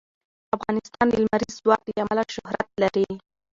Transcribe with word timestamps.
افغانستان 0.57 1.05
د 1.09 1.13
لمریز 1.23 1.53
ځواک 1.63 1.81
له 1.87 1.93
امله 2.03 2.23
شهرت 2.35 2.69
لري. 2.81 3.07